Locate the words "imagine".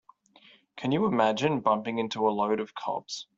1.05-1.59